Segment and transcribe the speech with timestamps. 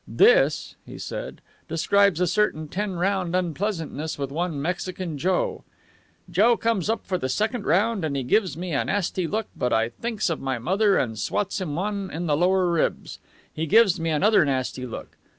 [0.07, 5.63] "This," he said, "describes a certain ten round unpleasantness with one Mexican Joe.
[6.27, 9.71] 'Joe comes up for the second round and he gives me a nasty look, but
[9.71, 13.19] I thinks of my mother and swats him one in the lower ribs.
[13.53, 15.17] He gives me another nasty look.